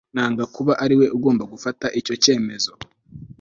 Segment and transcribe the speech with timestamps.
[0.13, 2.71] Nanga kuba ariwe ugomba gufata icyo cyemezo